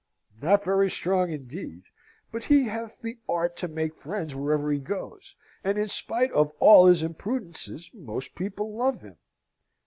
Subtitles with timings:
[0.41, 1.83] "Not very strong, indeed.
[2.31, 6.51] But he hath the art to make friends wherever he goes, and in spite of
[6.59, 9.17] all his imprudences most people love him."